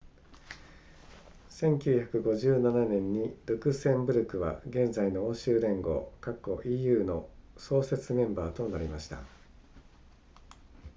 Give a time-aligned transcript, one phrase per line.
[1.55, 9.19] 1957年にルクセンブルクは現在の欧州連合 eu の創設メンバーとなりました